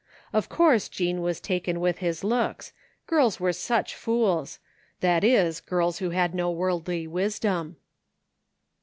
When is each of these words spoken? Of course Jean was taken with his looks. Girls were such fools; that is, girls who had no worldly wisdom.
Of 0.33 0.49
course 0.49 0.89
Jean 0.89 1.21
was 1.21 1.39
taken 1.39 1.79
with 1.79 1.99
his 1.99 2.23
looks. 2.23 2.73
Girls 3.05 3.39
were 3.39 3.53
such 3.53 3.93
fools; 3.93 4.57
that 5.01 5.23
is, 5.23 5.61
girls 5.61 5.99
who 5.99 6.09
had 6.09 6.33
no 6.33 6.49
worldly 6.49 7.05
wisdom. 7.05 7.75